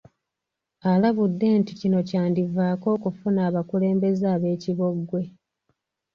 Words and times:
Alabudde 0.91 1.47
nti 1.59 1.73
kino 1.79 1.99
kyandivaako 2.09 2.87
okufuna 2.97 3.39
abakulembeze 3.49 4.25
ab'ekibogwe. 4.35 5.21